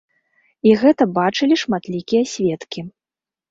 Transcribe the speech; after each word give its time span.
І 0.69 0.73
гэта 0.83 1.07
бачылі 1.19 1.59
шматлікія 1.65 2.23
сведкі. 2.35 2.87